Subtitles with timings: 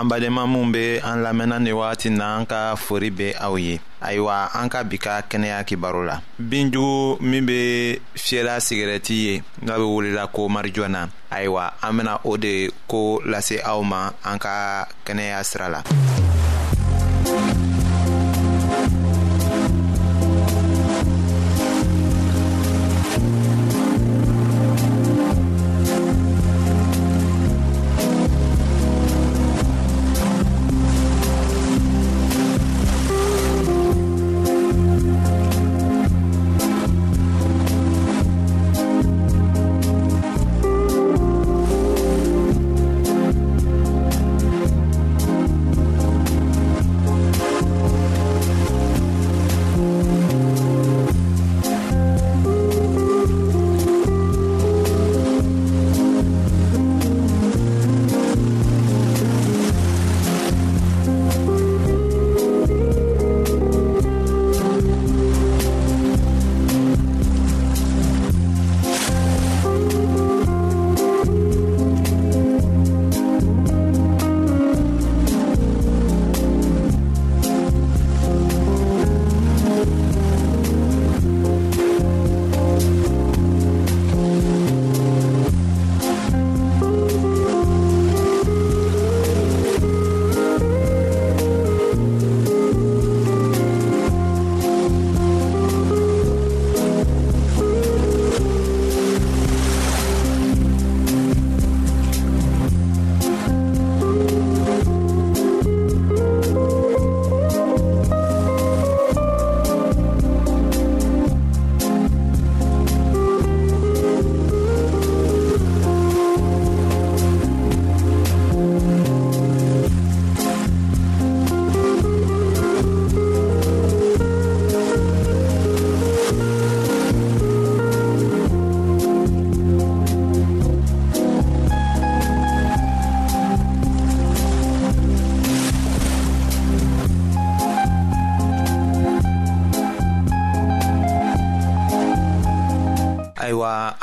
[0.00, 3.80] an badenma min be an lamɛnna ni wagati na an ka fori be aw ye
[4.02, 9.76] ayiwa an ka bi ka kɛnɛya kibaru la binjugu min be fiyɛla sigɛrɛti ye n'a
[9.76, 14.86] be welela ko marijɔna ayiwa an bena o de ko lase aw ma an ka
[15.04, 15.82] kɛnɛya sira la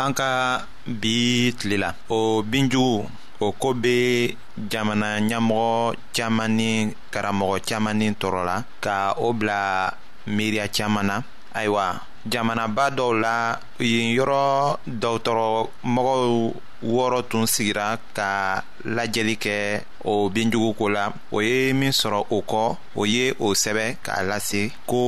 [0.07, 0.31] an ka
[1.01, 2.19] bi tile la o
[2.51, 2.99] binjugu
[3.45, 3.95] o ko bɛ
[4.71, 6.69] jamana ɲɛmɔgɔ caman ni
[7.13, 8.95] karamɔgɔ caman ni tɔɔrɔ la ka
[9.25, 9.57] o bila
[10.35, 11.15] miiriya caman na
[11.57, 11.85] ayiwa
[12.31, 13.35] jamanaba dɔw la
[13.91, 14.41] yen yɔrɔ
[15.01, 16.17] dɔgɔtɔrɔmɔgɔw
[16.93, 17.85] wɔɔrɔ tun sigira
[18.17, 18.29] ka
[18.97, 19.55] lajɛli kɛ
[20.11, 21.03] o binjuguko la
[21.35, 22.61] o ye min sɔrɔ o kɔ
[22.95, 24.99] o ye o sɛbɛ k'a lase ko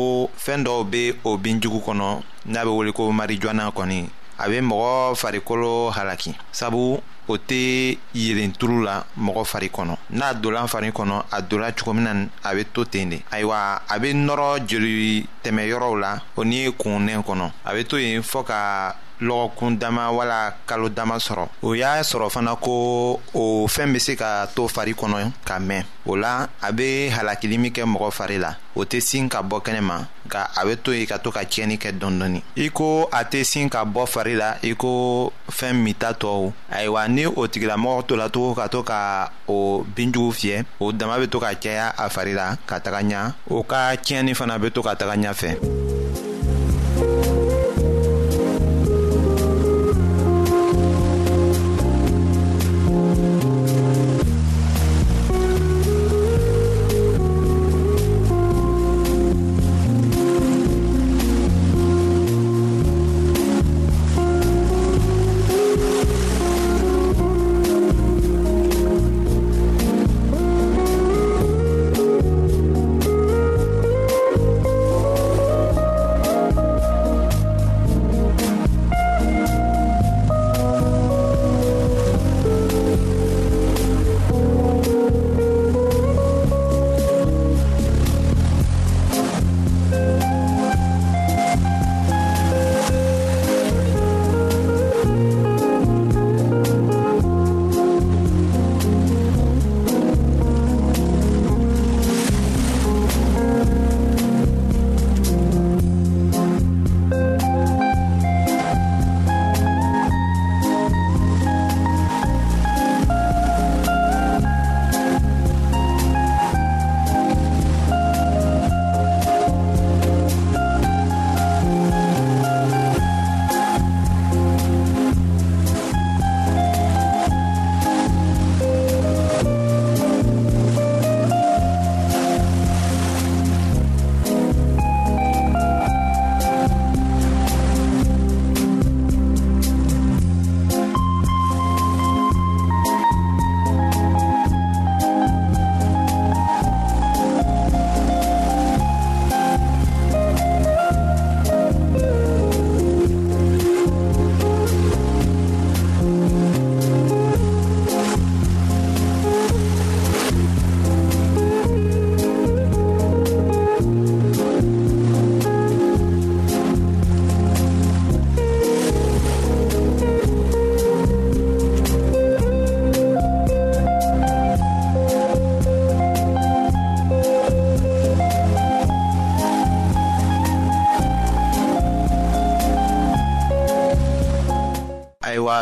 [0.44, 2.08] fɛɛn dɔw be o binjugu kɔnɔ
[2.52, 8.54] n'a be wele ko marijuana kɔni a bɛ mɔgɔ farikolo halaki sabu o tɛ yelen
[8.54, 12.14] turu la mɔgɔ fari kɔnɔ n'a donna fari kɔnɔ a donna cogo min na
[12.44, 17.22] a bɛ to ten de ayiwa a bɛ nɔrɔ joli tɛmɛyɔrɔw la o ni kunnen
[17.24, 22.02] kɔnɔ a bɛ to yen fɔ ka lɔgɔkun dama wala kalo dama sɔrɔ o y'a
[22.02, 26.48] sɔrɔ fana ko o fɛɛn be se ka to fari kɔnɔ ka mɛn o la
[26.62, 30.08] a be halakili min kɛ mɔgɔ fari la o tɛ sin ka bɔ kɛnɛ ma
[30.28, 33.24] nka a be to yen ka to ka tiɲɛni kɛ dɔni dɔni i ko a
[33.26, 38.08] tɛ sin ka bɔ fari la i ko fɛɛn minta tɔɔw ayiwa ni o tigilamɔgɔ
[38.08, 42.08] to latugun ka to ka o binjugu fiyɛ o dama be to ka caya a
[42.10, 45.99] fari la ka taga ɲa o ka tiɲɛni fana be to ka taga ɲafɛ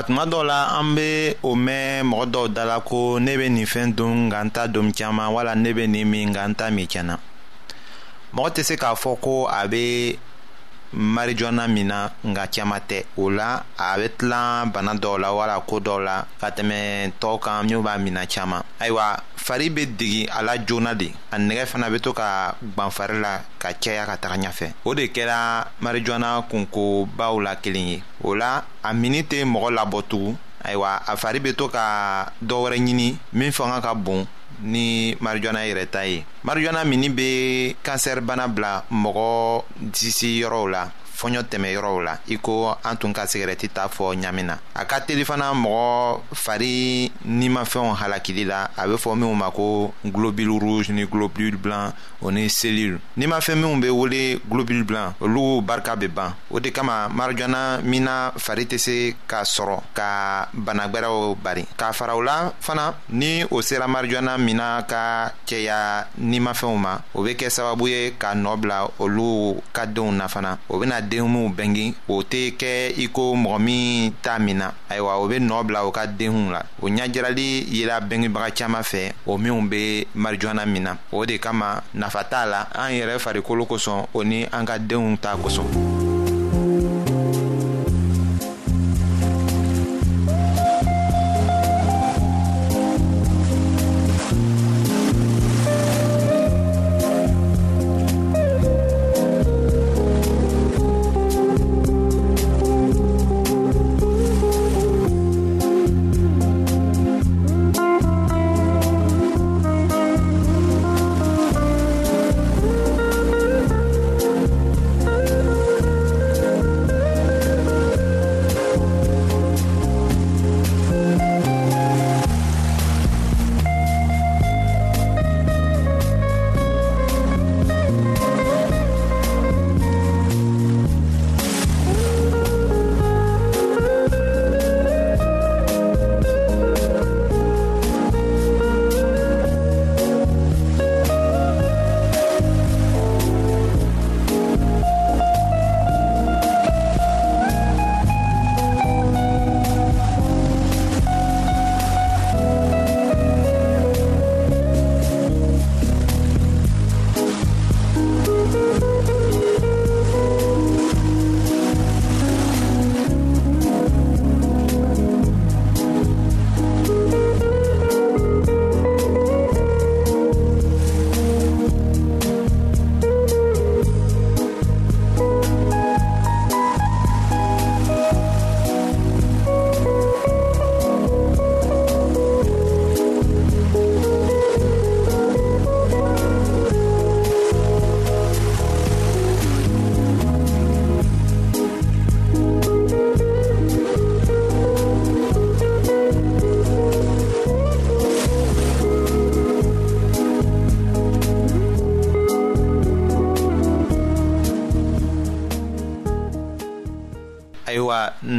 [0.07, 3.65] tuma dɔ la an be o mɛn mɔgɔ dɔw da la ko ne be nin
[3.65, 6.69] fɛn dun nka n ta domi caaman wala ne be nin min nka n ta
[6.71, 7.15] min tiɲɛna
[8.33, 10.17] mɔgɔ tɛ se k'a fɔ ko a be
[10.93, 15.59] marijɔna min na nga caaman tɛ o la a be tilan bana dɔw la wala
[15.59, 20.27] koo dɔw la ka tɛmɛ tɔɔw kan minw b'a mina caaman ayiwa fari be degi
[20.31, 24.15] a la joona de a nɛgɛ fana be to ka gwanfari la ka caya ka
[24.17, 29.43] taga ɲafɛ o de kɛra marijɔna kunkobaw la kelen ye o la a mini tɛ
[29.43, 33.93] mɔgɔ labɔ tugun ayiwa a fari be to ka dɔ wɛrɛ ɲini min fanga ka
[33.93, 34.25] bon
[34.61, 37.27] ni marijuana yɛrɛ ta ye marijuana minni bɛ
[37.85, 39.29] kansɛribana bila mɔgɔ
[39.93, 40.81] disi yɔrɔw la
[41.17, 44.85] fɔɲɔ tɛmɛ yɔrɔw la i ko an tun ka sigɛrɛti t'a fɔ ɲamin na a
[44.85, 50.59] ka teli fana mɔgɔ fari nimafɛnw halakili la a bɛ fɔ minw ma ko globule
[50.59, 55.95] rouge ni globule blanc o ni selile nimafɛn minw be wele globule blanc olu barika
[55.97, 61.35] be ban o de kama marijana min na fari tɛ se k'a sɔrɔ ka banagwɛrɛw
[61.43, 66.77] bari k'a fara o la fana ni o sera marijana min na ka cɛya nimafɛnw
[66.77, 70.77] ma o be kɛ sababu ye ka nɔɔ bila olu ka denw na fana o
[70.77, 75.17] bena denw minw bɛngi o tɛ kɛ i ko mɔgɔ min t'a min na ayiwa
[75.19, 79.37] o be nɔ bila u ka denw la o ɲajirali yera bɛngebaga caaman fɛ o
[79.37, 84.05] minw be marijuana min na o de kama nafa t'a la an yɛrɛ farikolo kosɔn
[84.13, 86.06] o ni an ka denw ta kosɔn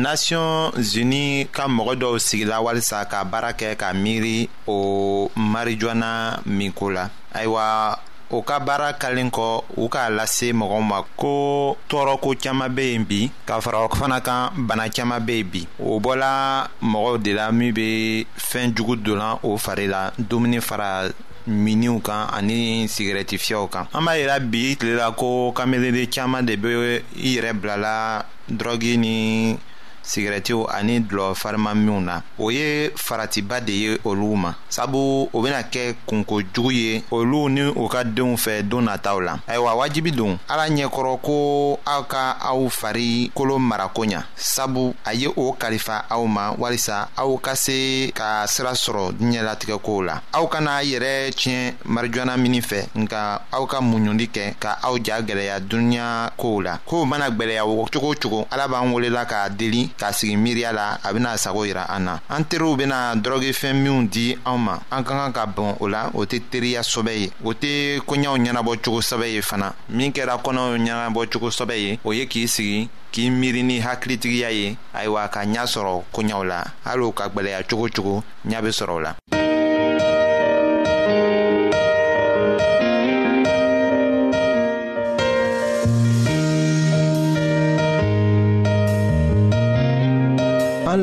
[0.08, 6.88] nations unis ka mɔgɔ dɔw sigila walisa ka baara kɛ ka miiri o marijuana minko
[6.96, 7.64] la ayiwa
[8.30, 9.46] o ka baara kalen kɔ
[9.76, 14.48] u k'a lase mɔgɔw ma ko tɔɔrɔko caaman be yen bi k'a fara fana kan
[14.66, 16.30] bana caaman be yen bi o bɔla
[16.82, 21.04] mɔgɔw de la min be fɛɛn jugu donlan o fari la dumuni fara
[21.46, 26.46] miniw kan ani sigɛrɛti fiyɛw kan an b'a yira bi tile la ko kamelenden caaman
[26.46, 27.02] de be i
[27.36, 29.56] yɛrɛ bilala dɔrɔgi ni
[30.08, 35.62] sigɛrɛtiw ani dulɔ farimaminw na o ye faratiba de ye olu ma sabu o bena
[35.62, 36.40] kɛ kunko
[36.72, 41.18] ye olu ni u ka denw fɛ don nataw la ayiwa wajibi don ala ɲɛkɔrɔ
[41.20, 46.54] ko aw ka aw fari kolo marako ɲa sabu a ye o kalifa aw ma
[46.56, 52.60] walisa aw ka se ka sira sɔrɔ diɲɛlatigɛkow la aw kana yɛrɛ tiɲɛ marijuana mini
[52.62, 57.28] fɛ nka aw ka muɲuli kɛ ka aw ja gwɛlɛya duniɲa kow la kow mana
[57.30, 57.60] gwɛlɛya
[57.92, 61.84] cogo cogo ala b'an welela k'a deli k'a sigi miiriya la a bena sago yira
[61.90, 65.76] an na an teriw bena dɔrɔgefɛn minw di anw ma an ka kan ka bɔn
[65.80, 69.74] o la o tɛ teriya sɔbɛ ye o tɛ koɲɛw ɲɛnabɔ cogo sɛbɛ ye fana
[69.88, 74.50] min kɛra kɔnɔw ɲɛnabɔ cogo sɛbɛ ye o ye k'i sigi k'i miiri ni hakilitigiya
[74.52, 79.02] ye ayiwa ka ɲa sɔrɔ koɲɛw la hali ka gwɛlɛya cogo cogo ɲa be sɔrɔ
[79.02, 79.47] la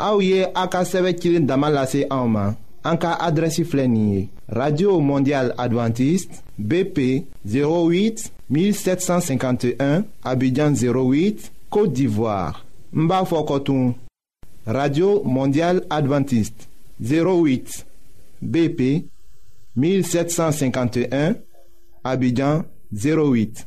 [0.00, 1.84] Aouye akasevekil a
[2.88, 2.96] en
[4.48, 12.64] radio mondial Adventiste, bp 08 1751 abidjan 08 côte d'ivoire
[12.94, 13.22] Mba
[14.66, 16.68] radio mondial Adventiste
[17.02, 17.84] 08
[18.40, 19.04] bp
[19.76, 21.34] 1751
[22.04, 22.62] abidjan
[22.94, 23.66] 08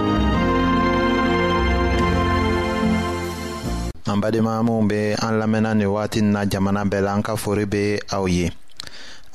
[4.11, 7.65] an badenma minw be an lamɛnna ni wagati na jamana bɛɛ la an ka fori
[7.65, 8.51] be aw ye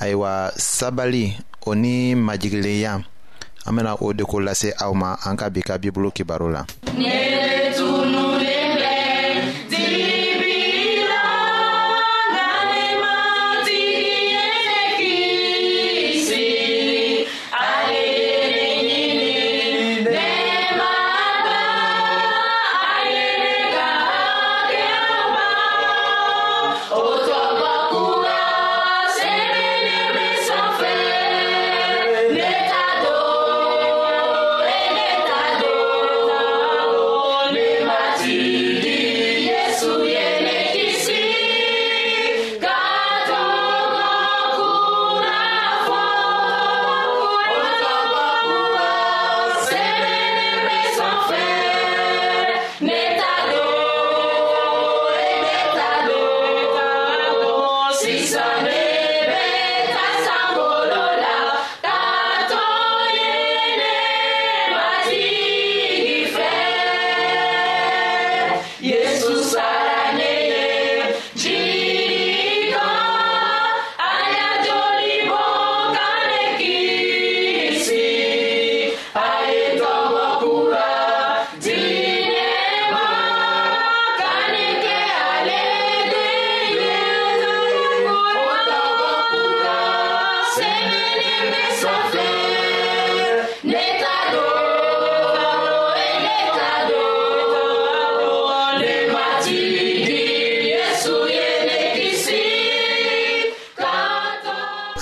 [0.00, 1.32] ayiwa sabali
[1.66, 3.00] o ni majigilenya
[3.66, 6.64] an bena o de ko lase aw ma an ka bi ka bibulu kibaro la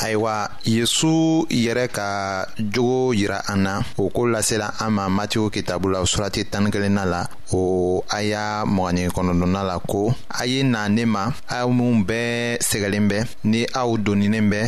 [0.05, 0.37] ayiwa
[0.73, 2.09] yezu yɛrɛ ka
[2.73, 7.05] jogo yira an na o ko lasela an ma matiw kitabu la surati tani kelenna
[7.13, 11.25] la o aya mɔgɔni kɔnɔdɔnna la ko a ye na ne ma
[11.59, 13.19] aw minw bɛɛ sɛgɛlen bɛ
[13.51, 14.61] ni aw doninen bɛ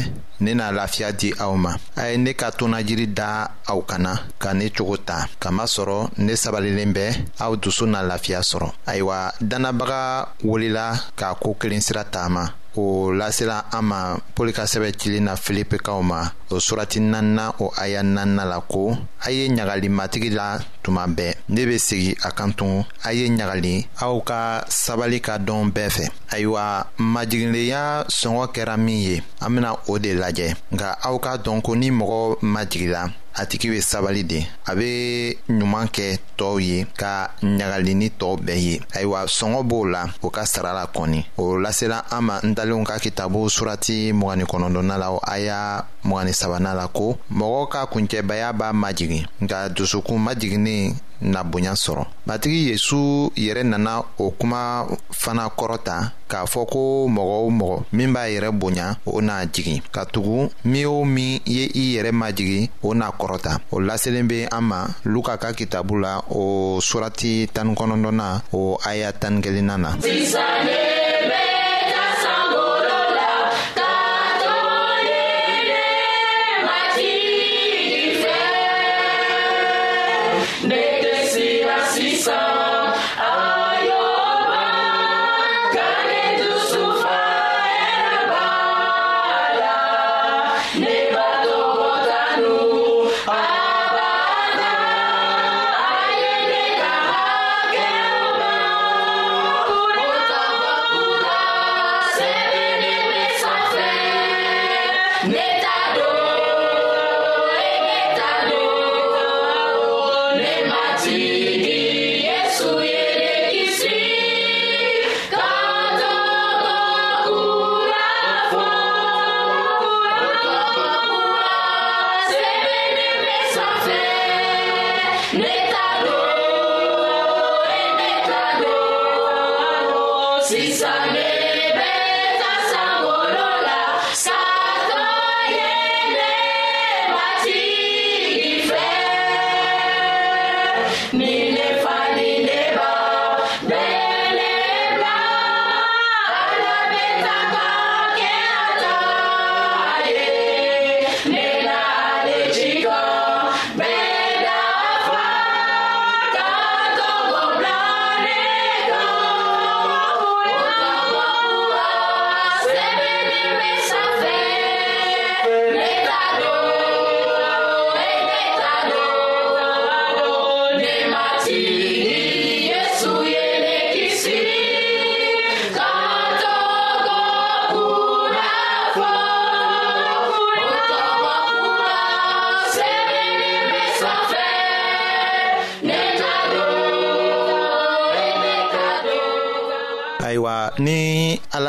[0.45, 1.73] ne na lafiya di aw ma
[2.03, 2.51] a ye ne ka
[2.87, 7.07] jiri da aw kana ka ne cogo ta kamasɔrɔ ne sabalilen bɛ
[7.41, 10.85] aw dusu na lafiya sɔrɔ ayiwa dannabaga wulila
[11.17, 14.01] k'a ko kelen sira taama o lasela an ma
[14.37, 16.21] pɔli ka sɛbɛ cilen na filipikaw ma
[16.53, 21.65] o surati nanina o aya nanina la ko a ye ɲagalimatigi la tuma bɛɛ ne
[21.65, 26.07] be segi a kan tugun a ye ɲagali aw ka sabali ka dɔn bɛɛ fɛ
[26.35, 31.63] ayiwa majiginlenya sɔngɔ kɛra min ye an bena o de lajɛ nka aw k'a dɔn
[31.65, 36.07] ko ni mɔgɔ majigila a tigi be sabali de a be ɲuman kɛ
[36.39, 37.13] tɔɔw ye ka
[37.59, 42.05] ɲagali tɔɔw bɛɛ ye ayiwa sɔngɔ b'o la o ka sara la kɔni o lasela
[42.11, 46.89] an ma n talenw ka kitabu surati mgani kɔnɔdɔna la a y'a mgani sabana la
[46.89, 53.63] ko mɔgɔ ka kuncɛbaya b'a majigi nka dusukun majiginnen na bonya sɔrɔ matigi yezu yɛrɛ
[53.71, 54.63] nana o kuma
[55.21, 59.83] fana kɔrɔta k'a fɔ ko mɔgɔ o mɔgɔ min b'a yɛrɛ bonya o n'a jigi
[59.95, 64.49] ka tugu min o min ye i yɛrɛ majigi o n'a kɔrɔta o laselen bɛ
[64.53, 69.91] an ma luka ka kitabu la o surati tanikɔnɔdɔnna o aya tanikelenna na.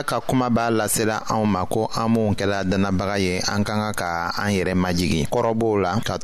[0.07, 3.91] ka kuma b'a lasela anw ma ko an minw kɛla dannabaga ye an ka ka
[3.93, 6.15] ka an yɛrɛ majigi kɔrɔbɔw la ka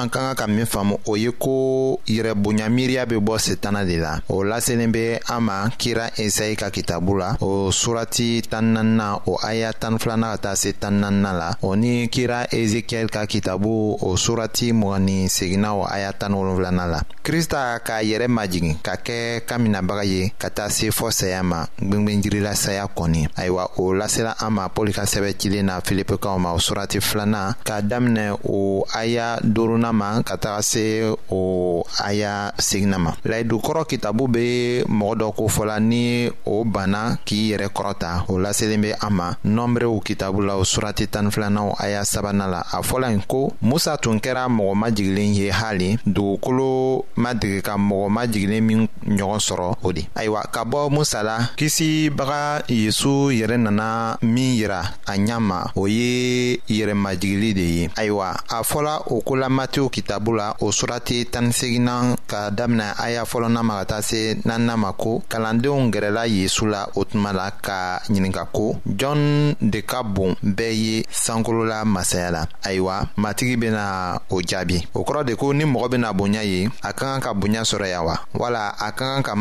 [0.00, 3.98] an ka ka ka min faamu o ye ko yɛrɛbonya miiriya be bɔ setana de
[4.00, 9.36] la o laselen be an ma kira esayi ka kitabu la o surati tan o
[9.44, 14.16] aya tan filana ka taa se tan la o ni kira ezekiyɛli ka kitabu o
[14.16, 20.04] surati mgni segina o aya tan wolonfilana la krista k'a yɛrɛ majigi ka kɛ kaminabaga
[20.06, 24.64] ye ka taa se fɔ saya ma gwengwenjirila saya kɔni ayiwa o lasela an ma
[24.68, 29.92] pɔli ka sɛbɛ cilen na filipikaw ma o surati filana k'a daminɛ o aya duruna
[29.92, 36.30] ma ka taga se o aya segina ma layidukɔrɔ kitabu be mɔgɔ dɔ kofɔla ni
[36.46, 41.08] o banna k'i yɛrɛ kɔrɔta o laselen be an ma nɔnbrew kitabu la o surati
[41.10, 45.48] tani filanaw aya sabana la a fɔla yen ko musa tun kɛra mɔgɔ majigilen ye
[45.50, 51.22] hali dugukolo ma ka mɔgɔ majigilen min ɲɔgɔn sɔrɔ o de ayiwa ka bɔ musa
[51.22, 57.62] la kisibaga yezu muso yɛrɛ nana min yira a ɲa ma o ye yɛrɛmajigili de
[57.62, 59.46] ye ayiwa a fɔla o kola
[59.90, 64.92] kitabu la o surati tanisegina ka damina aya fɔlɔna ma ka taa se nanina ma
[64.92, 70.72] ko kalandenw gɛrɛla yezu la o tuma la ka ɲininga ko de ka bon bɛɛ
[70.74, 76.42] ye sankolola masaya la ayiwa matigi bena o jaabi o kɔrɔ ni mɔgɔ bena bonya
[76.42, 79.34] ye a ka kan bonya sɔrɔ wala a ka kan ka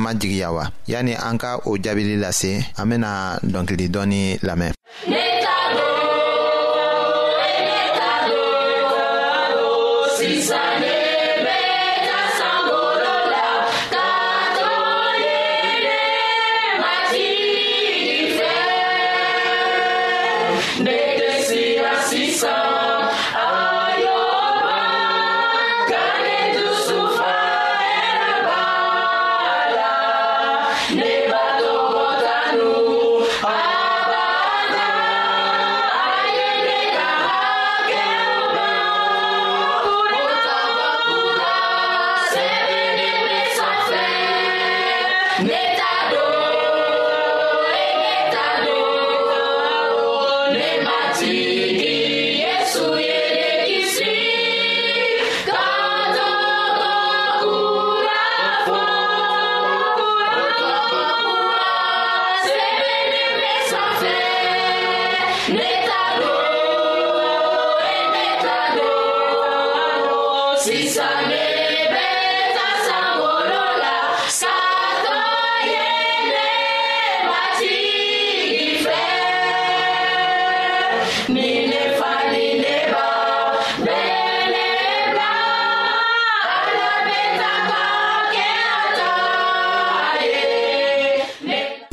[0.88, 3.04] yani an ka o jaabili lase an
[3.56, 4.14] Donc, il lui donne
[4.44, 4.72] la main.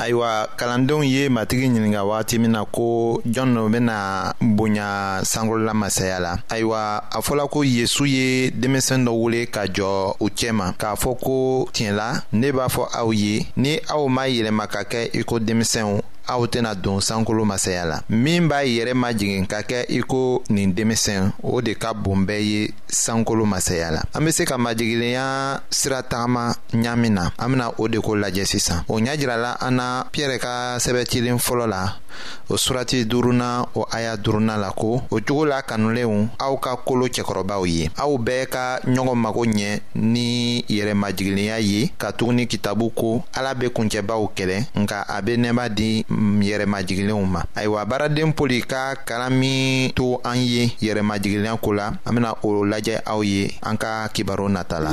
[0.03, 3.97] ayiwa kalandenw ye matigi ɲininga wagati min na ko jɔn nu bena
[4.41, 10.15] bonya sankolola masaya la ayiwa a fɔla ko yezu ye denmisɛn dɔ wele ka jɔ
[10.21, 11.37] u cɛma k'a fɔ ko
[11.75, 12.09] tiɲɛ la
[12.41, 16.47] ne b'a fɔ aw ye ni aw ma yɛlɛma ka kɛ i ko denmisɛnw aw
[16.47, 21.33] tɛna don sankolo masaya la min b'a yɛrɛ majigin ka kɛ i ko nin denmisɛn
[21.43, 26.03] o de ka bon bɛɛ ye sankolo masaya la an be se ka majigilinya sira
[26.03, 30.05] tagama ɲaamin na an bena o de ko lajɛ sisan o ɲa jirala an na
[30.13, 32.02] piyɛrɛ ka sɛbɛcilen fɔlɔ la
[32.49, 37.07] o surati duruna o aya duruna la ko o cogo la kanulenw aw ka kolo
[37.15, 40.29] cɛkɔrɔbaw ye aw bɛɛ ka ɲɔgɔn mago ɲɛ ni
[40.69, 46.05] yɛrɛmajigilinya ye ka tuguni kitabu ko ala be kuncɛbaw kɛlɛ nka a be nɛɛma di
[46.49, 52.15] yɛrɛmajigilenw ma ayiwa baaraden poli ka kalan min to an ye yɛrɛmajigilinya ko la an
[52.15, 54.93] bena o lajɛ aw ye an ka kibaro nata la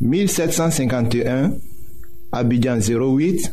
[0.00, 1.52] 1751
[2.32, 3.50] Abidjan 08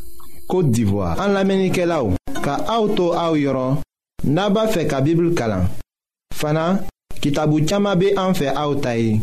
[0.47, 3.79] Kote d'Ivoire An la menike la ou Ka auto a ou yoron
[4.27, 5.69] Naba fe ka bibil kalan
[6.35, 6.83] Fana
[7.23, 9.19] kitabou tchama be an fe a ou tayi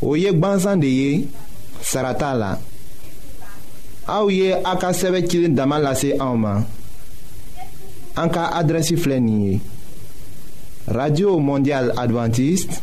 [0.00, 1.28] Ou yek banzan de ye
[1.84, 2.54] Sarata la
[4.08, 6.64] A ou ye a ka seve kilin daman lase a ou man
[8.18, 9.58] An ka adresi flenye
[10.88, 12.80] Radio Mondial Adventiste